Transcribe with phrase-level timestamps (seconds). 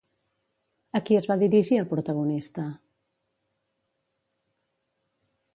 [0.99, 2.65] A qui es va dirigir el protagonista?